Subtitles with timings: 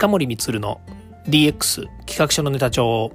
[0.00, 0.80] 近森光の
[1.26, 3.12] DX 企画書のネタ帳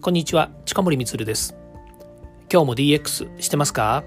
[0.00, 1.54] こんにちは近森光です。
[2.52, 4.02] 今日も DX してますか？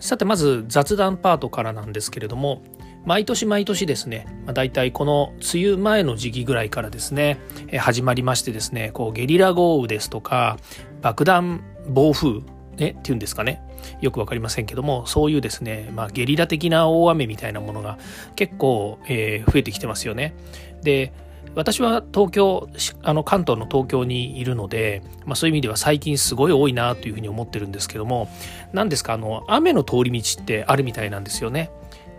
[0.00, 2.62] さてまず雑談パートからなんですけれども
[3.06, 10.58] 毎年毎年ですね、まあ、大体この梅雨前の時期ぐらいからですね、え始まりましてですねこうゲリラ豪雨ですとか
[11.00, 12.42] 爆弾暴風
[12.76, 13.62] ねっていうんですかね
[14.00, 17.98] よく分かりませんけどもそういうですね、まあ、ゲリラ的な大雨みたいなものが
[18.36, 20.34] 結構、えー、増えてきてますよね。
[20.82, 21.12] で
[21.54, 22.68] 私は東京
[23.02, 28.30] あの関東の東京にいるので、まあ、そういう意味では最近すごい多いなというふうに思ってるんですけども
[28.72, 31.70] 何ですかあの雨の通り道ってあるみたいなんですよね。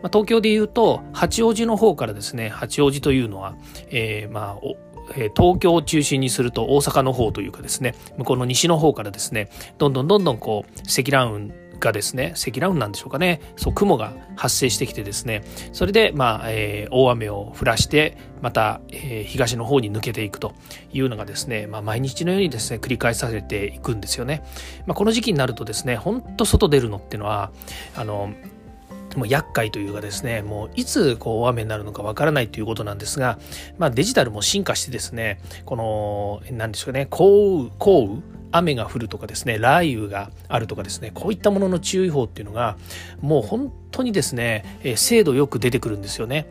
[0.03, 3.55] まあ、東京でいうと八王子の方からですね八王子というのは、
[3.87, 20.53] えー、まあえ東京を中心にすると大阪の方というかですね向こうの西の方からですねどんどんどんどんこう積乱雲がですね積乱雲なんでしょうかねそう雲が発生してきてですねそれで、まあえー、大雨を降らしてまた、えー、東の方に抜けていくと
[20.93, 24.43] いうのがですね、まあ、毎日のようにですね繰り返されていくんですよね。
[24.85, 27.51] まあ、この時期になるとですねほんと外出るのってのは
[27.95, 28.33] あの
[29.15, 33.39] もう厄介というかですね、もういつこう大雨になるのかわからないということなんですが、
[33.77, 42.77] まあデジタルも進化してですね、この、何でしょうね、降雨、降雨、雨が降るとかですね、雷雨があるとかですね、こういったものの注意報っていうのが、
[43.19, 46.47] もう本当にですね、え精度よく出てくるんですよね。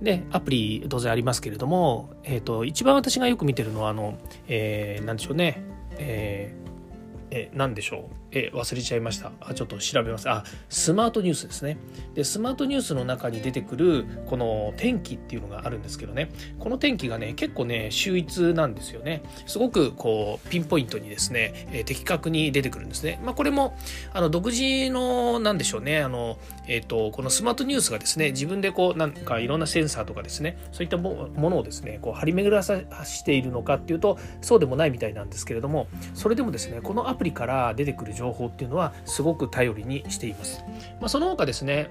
[0.00, 5.62] で、アプリ当然ありますけれども、えっ、ー、と、一番私がよく見てるのは、あの、えー、なんでしょうね、
[5.98, 6.66] えー
[7.30, 9.32] え何でしょうえ忘れちゃいました。
[9.40, 10.28] あちょっと調べます。
[10.28, 11.78] あスマートニュースですね。
[12.14, 16.30] でスマートニュースの中に出てくるこの天気っていうのがあるんですけどね。
[16.58, 19.22] この天気がね結構ね秀逸なんですよね。
[19.46, 23.20] すごくこうピンポイントにですね、え的確に出てくるんですね。
[23.24, 23.76] まあこれも
[24.12, 26.02] あの独自のなんでしょうね。
[26.02, 40.64] あのえっ、ー、とこのスマートニュースがですね自分でこうなんかいろんなセンサーとかですねそういったものをですねこう張り巡らさしているのかっていうとそうでもないみたいなんですけれどもそれでもですねこのアプリから出てくる情情報っていうのはすごく頼りにしています。
[41.00, 41.90] まあ、その他ですね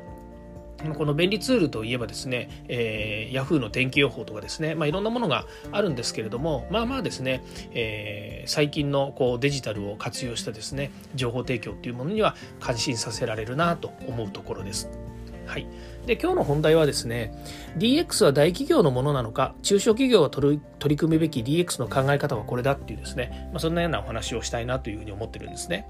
[0.97, 7.41] この便利ツールといえばですね、えー、Yahoo の天気予報とかですね、まあ、いろんなものがあるんですけれども、まあまあですね、
[7.71, 14.89] えー、最近のこうデジタルを活用したですね、情報提供っていうものには感心させられるなと思うところです。
[15.45, 15.67] はい。
[16.05, 17.33] で、今日の本題はですね、
[17.77, 25.87] DX は大企業のものなのか、中小企業が取り組むべき DX の考え方はこれだっていうですね、まあ、そんなようなお話をしたいなというふうに思ってるんですね。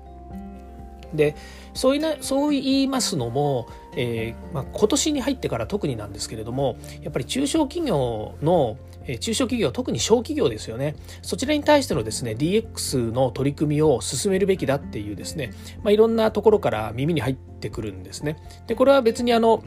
[1.15, 1.35] で
[1.73, 8.77] そういなそう言いますのも、えーまあ、今年に入ってから特になんですけれどもやっぱり中小企業の
[9.19, 15.51] 中小企業特に小企業ですよねそちらに対してのですね DX の取り組みを進めるべきだっていうですね、
[15.83, 18.37] まあ、いろんなところから耳に入ってくるんですね。
[18.67, 19.63] でこれは別にあの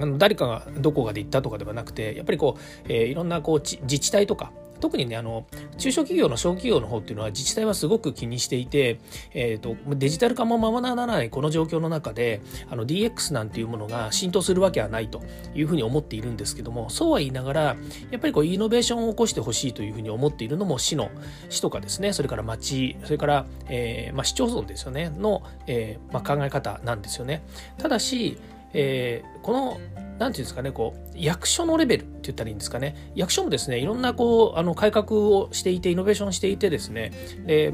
[0.00, 2.60] あの誰かがどこかで行ったとかではなくてやっぱりこう、
[2.92, 5.46] えー、いろんなこう自治体とか特にね、あの、
[5.76, 9.00] 中小企業の小企業の方っていうのは自治体はすごく気にしていて、
[9.32, 12.40] えっ、ー、と、デジタル化もままならないこの状況の中で、
[12.70, 15.22] あの、DX なんていうものが浸透するわけはないと
[15.54, 17.62] いうふうに思っているんですけども、そうは言いながら、
[18.10, 21.10] やっぱりこう、イノベーションを起こしてほしいというふうに思っているのも市の、
[21.48, 27.42] 市とかですね、それから町、それから、えー、まあ、市町村ですよね、の、えー、まあ、考え方なんですよね。
[27.78, 28.38] ただし、
[28.72, 29.78] えー、この
[30.18, 33.12] なんていうんですかね、こう、役所のレベルって言ったらいいんですかね。
[33.14, 37.12] 役所もですね、いろんなこう、あの、改革をしていて、イノベーションしていてですね、
[37.46, 37.72] で、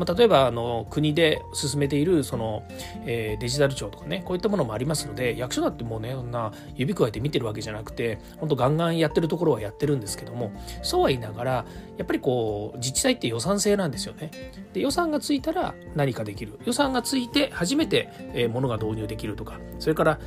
[0.00, 2.64] まあ、例えばあの国で進めているその、
[3.04, 10.52] えー、デジタル庁とかねこういったものもありますので役所だってもうねそんな指くわえて見てるわけじゃなくて本当ガンガンやってるところはやってるんですけども
[10.82, 11.52] そうは言いながら
[11.98, 14.30] やっぱりこう自治体って予算制なんですよね。
[14.72, 20.18] で予算がついたら何かできる予算がついて初めて、えー、ものが導入できるとかそれから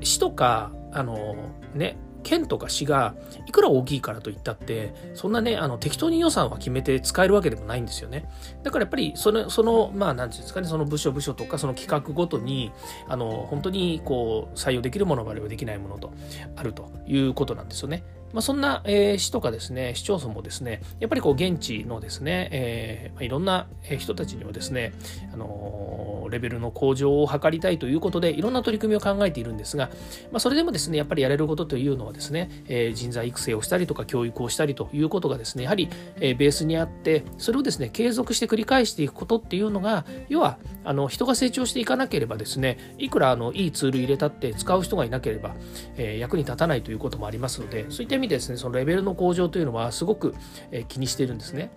[0.00, 1.36] 市とかあの
[1.74, 3.14] ね県とか市が
[3.46, 8.28] いくら大きいからといったってそんなねあの適当に予算は決めて使えるわけでもないんですよね。
[8.62, 12.72] だからやっぱりそのそのまあ何て言うんですかねその部署部署とかその企画ごとに
[13.08, 16.12] あの本当にこう採用できるものもあればできないものと
[16.56, 18.02] あるということなんですよね。
[18.32, 23.66] まあ、そんな、えー、市とかですね、市町村もですね、やっぱりこう現地のですね、えーまあ、いろんな
[23.98, 24.92] 人たちにはですね、
[25.32, 29.88] あのー、レベルの向上を図りたいということで、いろんな取り組みを考えているんですが、
[30.30, 45.54] まあ、それでもですね、やっぱりやれることというのはですね、えー、人材育成をしたりとか教育をしたりということがですね、やはり、えー、ベースにあって、それをですね、継続して繰り返していくことっていうのが、要は、あの人が成長していかなければですね、いくらあのいいツール入れたって使う人がいなければ、
[45.96, 50.34] えー、役に立たないということもありますので、そういった味ですねそのレベルの向上というのはすごく、
[50.70, 51.70] え気にしているんですね。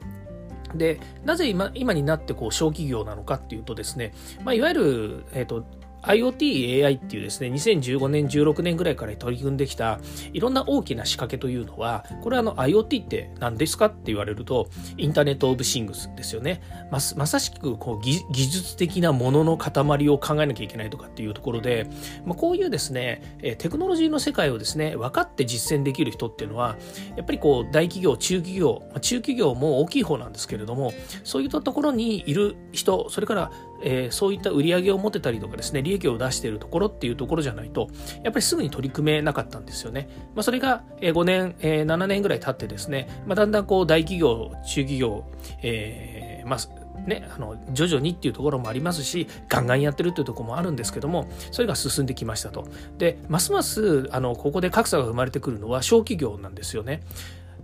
[0.75, 4.11] でなぜ今今になってこう小企業なのかっていうとですね、
[4.43, 5.65] まあ、いわゆる、えーと
[6.03, 9.99] IoT、AI っていうですね、2015年、16年ぐらいから取り組んできた
[10.33, 16.61] いろんな大きな仕掛けというのは、これはあの IoT って何ですかって言われると、インターネット・オブ・シングスですよね。
[16.91, 21.89] ままさしくこう技術的なものの塊を考えなきゃいけないとかっていうところで、
[22.25, 26.75] まあ、こういうですね、テクノロジーの世界をですね、分かって実践できる人っていうのは、
[27.15, 33.51] やっぱりこう大企業、中企業、中企業も大きい方なんですけれども、そういったところにいる人、それから
[33.83, 37.89] えー、そういった売り上げを持てたりとかですね、利益を出しているところっていうところじゃないと、
[38.23, 40.09] やっぱりすぐに取り組めなかったんですよね。
[40.35, 45.25] まあ、それが5年、えー、7年ぐらい経ってですね、まあ、だんだんこう大企業、中企業、
[45.61, 52.65] えー、まあ、ね、あの徐々にっていうところもありますしガンガンやってるっていうところもあるんですけどもそれが進んできましたと。
[52.97, 57.01] でますますあのここで格差が生まれてくるのは小企業なんですよね。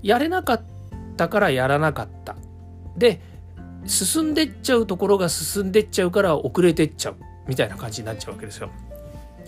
[0.02, 0.62] やれなかっ
[1.16, 2.36] たからやらなかった。
[2.98, 3.22] で
[3.86, 7.16] 進んでっちゃうところが進んでっちゃうから遅れてっちゃう
[7.48, 8.70] みたいな感じになっちゃうわけですよ。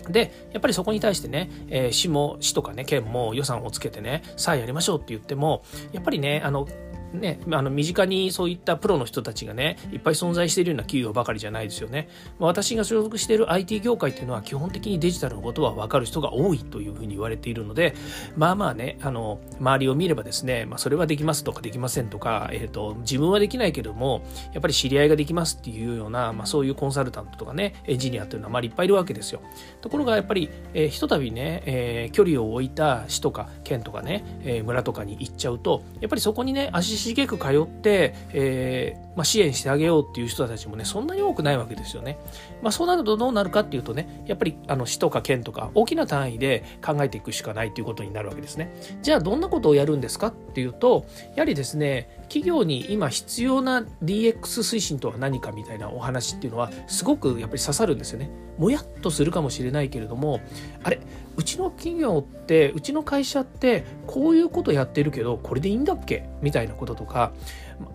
[0.08, 5.62] で、やっぱりそこに対してね、えー、市も、市とかね、県も予算をつけてね、さあやりましょうって言っても、
[5.92, 6.66] やっぱりね、あの、
[7.12, 12.08] ね、あの身近にそういったプロの人たちがねいっぱい存在しているような企業ばかりじゃないですよね。
[12.38, 17.94] まあ、私が所属している IT 業界っていうのは基本的にデジタルのことは分かる人が多いというふうに言われているので
[18.36, 24.22] まあまあねあの周りを見ればですね、まあ、それはできますとかできませんとか、えーと、自分はできないけども
[24.52, 29.40] やっぱり知り合いができますっていうような、まあ、そういうコンサルタントとかねエンジニアっていうのはまあいっぱいいるわけですよ。
[29.80, 42.18] ところがやっぱり、えー、ひとたびね、えー、距離を置いた市とか県とかね、えー、村とかに行っちゃうとやっぱりそこにね足しげく通って、えー、まあ、支援してあげようっていう人たちもねそんなに多くないわけですよね。
[42.62, 48.72] まあ、そうなるとどうなるかっていうとねやっぱりあの市とか県とか大きな単位で考えていくしかないということになるわけですね。
[49.02, 51.04] じゃあどんなことをやるんですかっていうと
[51.34, 58.30] やはりですね企業に今必要な DX 推進とは何かみたいなお話っていうのはすごくやっぱり刺さるんですよね。
[58.56, 60.40] もやっとするかもしれないけれども
[60.82, 61.00] あれ
[61.36, 67.32] うちの企業ってうちの会社ってこういうことやってるけどこれでいいんだっけみたいなこととか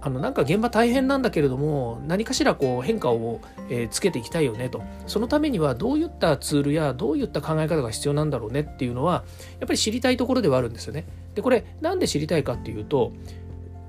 [0.02, 3.42] あのなんか現場大変なんだけれども何かしらこう変化を、
[3.90, 9.24] つけていきたいよねとそのためにはどういったツールやどういった考え方が必要なんだろうねっていうのは
[9.60, 11.06] やっぱり知りたいところではあるんですよね。
[11.34, 13.14] でこれなんで知りたいかっていうと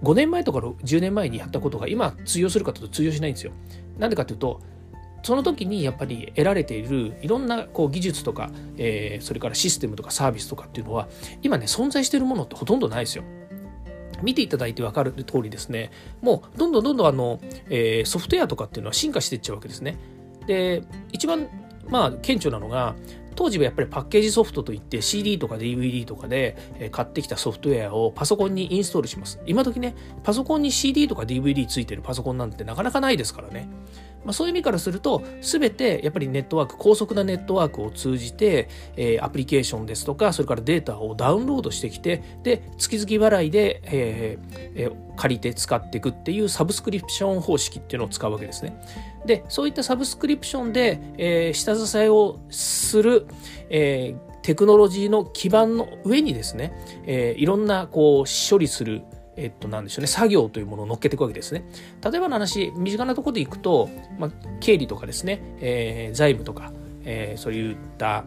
[0.03, 3.53] 5年前とか10年前にやったことが今通用するかというと通用しないんですよ。
[3.99, 4.61] なんでかというと
[5.23, 11.09] その時にやっぱり得られているいろんなこう技術とか、えー、それからシステムとかサービスとかっていうのは
[11.43, 13.25] 今ね存在しているものってほとんどないですよ。
[14.23, 15.93] 見ていただいて分かる通りですね
[16.23, 17.41] もうどんどんどんどんあの、
[17.71, 19.97] えー、ソフトウェアとかっていうのは進化していっちゃうわけですね。
[20.47, 21.49] で一番
[21.89, 22.97] まあ顕著なのが
[23.39, 29.39] 当時はやっぱりパッケージソフトといって CD とか DVD とかで買ってきたソフトウェアをパソコンにインストールします。
[29.47, 29.95] 今時ね、
[30.25, 33.69] パソコンに CD とか DVD ついてるパソコンなんてなかなかないですからね。
[34.25, 48.77] まあ、そういう意味からすると、すべてやっぱりネットワーク、高速なネットワークを通じて、えー、アプリケーションですとか、それからデータをダウンロードしてきて、で、月々払いで、えーえー、借りて使っていくっていうサブスクリプション方式っていうのを使うわけですね。
[49.27, 53.27] で、そういったサブスクリプションで、えー、下支えをする、
[53.71, 56.73] えー、テクノロジーの基盤の上にですね、
[57.07, 59.03] えー、いろんなこう処理する
[59.41, 61.63] えっと、なでしょうね、作業というものを乗っけていくわけですね。
[62.03, 63.89] 例えばの話、身近なところでいくと、
[64.19, 66.73] まあ、経理とかですね、えー、財務とか、
[67.05, 68.25] えー、そういった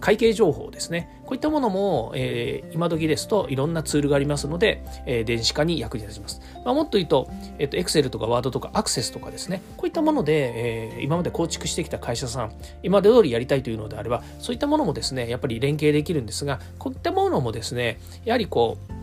[0.00, 1.20] 会計情報ですね。
[1.24, 6.40] こういったものも、えー、今時ですといろんなツールがありますので、えー、電子化に役に立ちます。
[6.64, 18.99] まあ、もっと言うと、えっ、ー、と、Excel とか Word とか Access とかですね、こういったもので、えー、今まで構築してきた会社さん、今まで通りやりたいというのであれば、そういったものもですね、やっぱり連携できるんですが、こういったものもですね、やはりこう、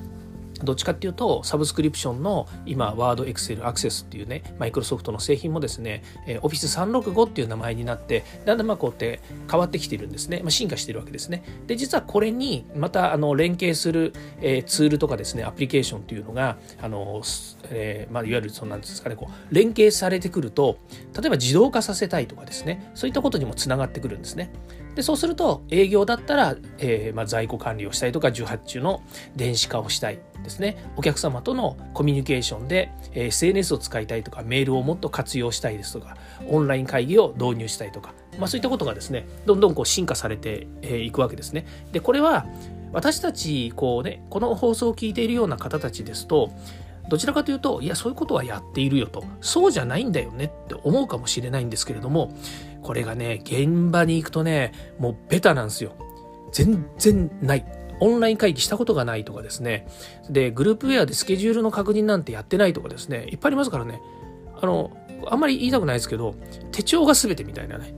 [0.64, 10.40] どっちかっていうと、サブスクリプションの今、ワード、エクセル、アクセスっていうね、マイクロソフトの製品もですね、えー、Office 365っていう名前になって、だんだんまあこうやって変わってきてるんですね。
[10.42, 11.44] まあ、進化してるわけですね。
[11.68, 17.22] で、実はこれに、また、あの、連携する、えー、ツールとかですね、アプリケーションっていうのが、あの、
[17.70, 20.78] えー、まあ、いわゆる、そのなんですかね、こう、連携されてくると、
[21.20, 24.52] 例えば自動化させたいとかですね、そういったことにもつながってくるんですね。
[24.98, 29.04] でそうすると営業だったら、えー、まあ、在庫管理をしたいとか受発注の
[29.36, 41.68] 電子化をしたいですねお客様とのコミュニケーションで、えー、SNS を使いたいとかメールをもっと活用したいですとかオンライン会議を導入したいとか、まあ、そういったことがですねどんどんこう進化されていくわけですね。
[41.92, 42.48] でこれは
[42.92, 46.50] 私たちこうねこの放送を聞いているような方たちですと
[47.10, 52.34] どちらかというと、いや、そういうことはやっているよと、そうじゃないんだよねって思うかもしれないんですけれども、
[52.84, 55.94] これがね、現場に行くとね、もうベタなんですよ。
[56.52, 57.66] 全然ない。
[58.00, 59.88] オンライン会議したことがないとかですね。
[60.30, 63.28] で、グループウェアでスケジュールの確認なんてやってないとかですね。
[63.32, 64.02] いっぱいありますからね。
[64.62, 64.92] あの、
[65.28, 66.36] あんまり言いたくないですけど、
[66.72, 67.94] 手帳が全てみたいなね。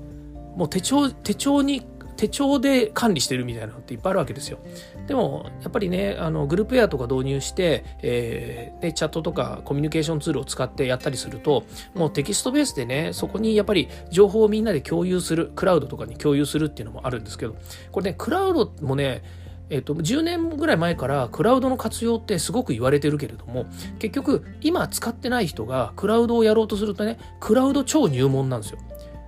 [0.56, 1.86] もう手帳手帳に
[2.20, 4.60] 手帳で管理してるみたいなのっていっぱいあるわけですよ。
[5.08, 11.64] でもやっぱりねあのグループエアとか導入して、えー、でチャットとかコミュニケーションツールを使ってやったりすると
[11.96, 17.56] もうテキストベースでねそこにやっぱり情報をみんなで共有するクラウドとかに共有するっていうのもあるんですけど
[17.94, 19.24] これねクラウドもね
[19.72, 23.68] えっと、10年ぐらい前からクラウドの活用ってすごく言われてるけれども
[24.00, 28.80] 結局今使ってない人がクラウドをやろうとするとねクラウド超入門なんですよ。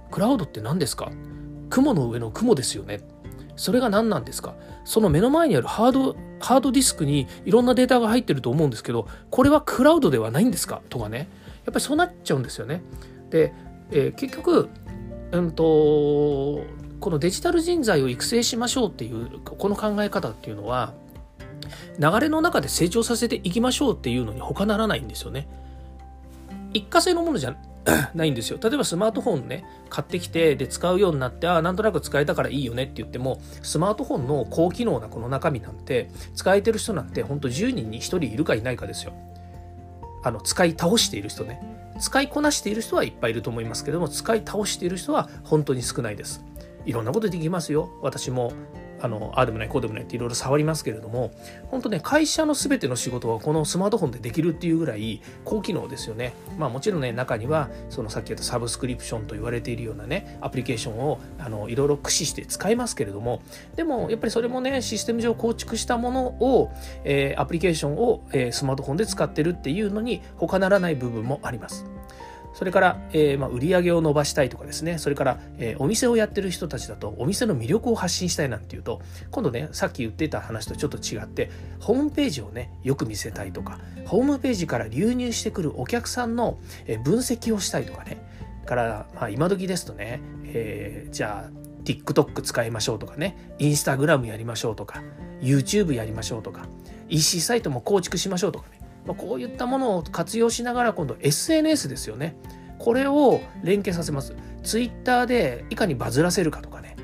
[0.10, 1.12] クラウドって何ですか？
[1.72, 3.02] 雲の上の雲ですよね。
[3.56, 4.54] それが何なんですか？
[4.86, 10.82] その目の前にあるハード、ハードディスクにいろんなデータが入ってると思うんですけど、これはクラウドではないんですか？
[10.90, 11.28] とかね。
[11.66, 12.82] やっぱりそうなっちゃうんですよね。
[13.30, 13.54] で、
[13.92, 14.70] えー、結局、
[15.32, 15.64] うんと、
[17.00, 20.94] このデジタル人材を育成しましょうっていう、この考え方っていうのは、
[22.00, 25.48] 流れの中で成長させていきましょうっていうのに他ならないんですよね。
[26.74, 27.56] 一過性のものじゃ
[28.14, 28.60] ないんですよ。
[28.62, 39.14] 例えばスマートフォンね、買ってきて、で、使うようになって、ああ、なんとなく使えたからいいよねって言っても、スマートフォンの高機能なこの中身なんて、使えてる人なんて、ほんと10人に1人いるかいないかですよ。
[40.24, 41.62] あの、使い倒している人ね。
[42.00, 46.44] 使いこなしている人はいっぱいいると思いますけども、使い倒している人は本当に少ないです。
[46.86, 47.90] いろんなことできますよ。
[48.02, 48.54] 私も
[49.02, 51.32] あのあでもないこうでもないっていろいろ触りますけれども
[51.70, 63.42] 本当ね会社の全ての仕事はこのスマートフォンでできるっていうぐらい高機能ですよねまあもちろんね中にはそのさっき言ったサブスクリプションと言われているようなねアプリケーションをあのいろいろ駆使して使いますけれども
[63.76, 66.72] でもやっぱりそれもねシステム上構築したものを、
[67.04, 71.86] えー、アプリケーションを、えー、スマートフォンで使ってるっていうのに他ならない部分もあります。
[72.54, 86.60] それから、えー、まあ、売り上げを伸ばしたいとかですね、それから、えー、お店をやってる人たちだと、お店の魅力を発信したいなんていうと、今度ね、さっき言ってた話とちょっと違って、ホームページをね、よく見せたいとか、ホームページから流入してくるお客さんの
[87.04, 88.18] 分析をしたいとかね、
[88.66, 95.02] から、まあ、今時ですとね、えー、じゃあ、TikTok 使いましょうとかね、Instagram やりましょうとか、
[95.42, 96.68] YouTube やりましょうとか、
[97.10, 102.36] EC サイトも構築しましょうとかね、まあ、こういったものを活用しながら今度 SNS ですよね。
[102.78, 104.36] これを連携させます。
[104.64, 106.96] Twitter でいかにバズらせるかとかね。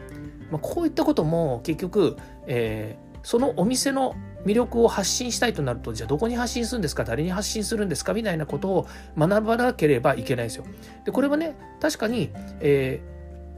[0.51, 7.03] まあ、こういったことも結局、えー、そのお店の魅力を発信したいとなると、じゃあどこに発信するんですか？
[7.03, 8.13] 誰に発信するんですか？
[8.13, 8.87] みたいなことを
[9.17, 10.63] 学ばなければいけないですよ。
[11.03, 13.01] で、これはね、確かに、え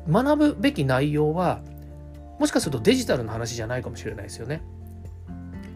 [0.08, 1.62] ー、学ぶべき内容は、
[2.39, 4.62] もしかするとデジタルの話じゃないかもしれないですよね。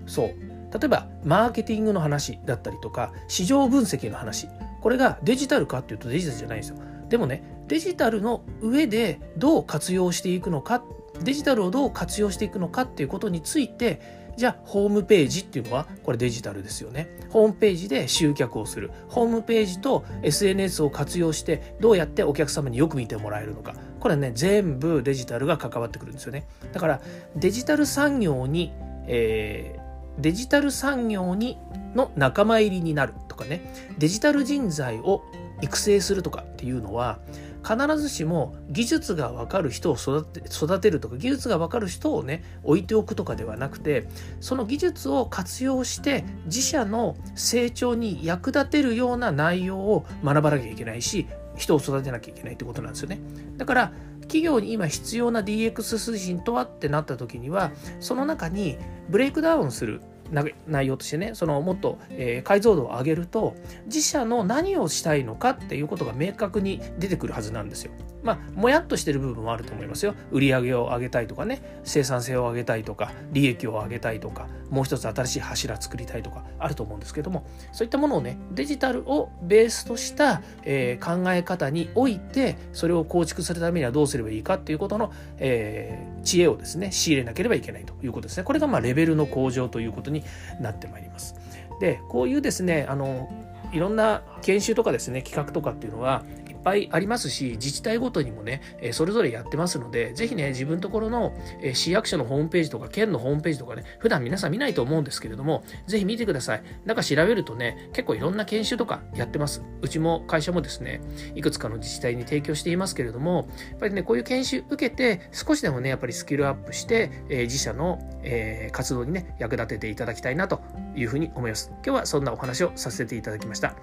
[0.08, 0.52] そう。
[0.74, 4.48] 例えばマーケティングの話だったりとか市場分析の話。
[4.82, 6.77] これがデジタルかっていうとデジタルじゃないんですよ。
[7.10, 10.84] でもねデジタルの上でどう活用していくのか
[11.24, 17.08] デジタルをどう活用していくのかっていうことについてじゃあホームページっていうのはこれデジタルですよね。
[17.30, 18.92] ホームページで集客をする。
[19.10, 23.75] ホームページと SNS を活用してどうやってお客様によく見てもらえるのか。
[24.00, 26.48] これはね全部デジタルが関わってくるんですよね。
[26.74, 27.01] だから
[27.36, 28.74] デジタル産業に、
[29.08, 29.80] え
[30.20, 31.58] デジタル産業に
[31.96, 33.62] の仲間入りになるとかね
[33.98, 35.24] デジタル人材を
[35.62, 37.20] 育成するとかっていうのは
[37.63, 44.08] 必ずしも技術が分かる人を育て育てるとか技術が分かる人をね置いておくとかではなくて
[44.41, 53.20] その技術を活用して自社の成長に役立てるような内容を学ばなきゃいけないし人を育てなきゃいけないってことなんですよね。
[53.58, 53.93] だから
[54.24, 58.77] 企業に今必要な DX 推進とはってなった時にはその中に
[59.10, 60.01] ブレイクダウンする。
[60.32, 67.92] 内容としてねそのもっと、えー、解像度を上げると自社の何をしたいのかっていうことが明確に出てくるはずなんですよ。
[68.24, 70.15] まあもやっとしてる部分はあると思いますよ。
[70.32, 88.44] 売り上げを上げたいとかね生産性を上げたいとか利益を上げたいとかもう一つ新しい柱作りたいとかあると思うんですけどもそういったものをねデジタルをベースとした、えー、考え方においてそれを構築するためにはどうすればいいかっていうことの、えー、知恵をですね仕入れなければいけないということですね。
[88.44, 90.24] これがまあレベルの向上ということに
[90.60, 91.36] なってまいります。
[91.79, 93.29] でこういうですねあの
[93.74, 96.24] いろんな研修とかですね企画とかっていうのは
[96.63, 101.34] ぱいありますし自治体ごとにもねそれぞれやってますので是非ね自分ところの
[101.74, 106.63] 市役所のホームページとか県のホームページとかね普段皆さん見ないと思うんですけれども是非見てください。
[106.86, 109.63] なんか調べるとね結構いろんな研修とかやってます。
[109.82, 111.01] うちも会社もですね
[111.36, 120.62] いくつかの自治体に提供していますけれどもやっぱりねこういう研修受けて少しでもねやっぱりスキルアップして、え自社の、え活動にね役立てていただきたいなと
[120.96, 121.72] いうふうに思います。
[121.75, 123.75] 今日はそんなお話をさせていただきました、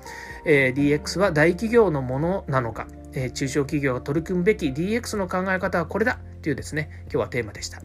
[0.44, 7.82] え DX は大企業のものなのかえー、中小企業が取り組むべき DX の考え方はこれだというですね、今日はテーマでした。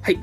[0.00, 0.18] はい。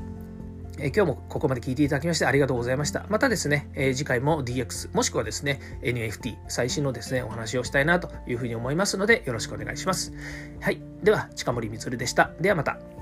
[0.81, 3.05] え今日もここまで聞いていただきましてありがとうございました。
[3.09, 10.13] またですね、え次回も DX もしくはですね NFT 最新のですねお話をしたいなというふうに思いますのでよろしくお願いします。
[10.61, 10.81] はい。
[11.03, 12.31] では近森光でした。
[12.39, 12.98] ではまた。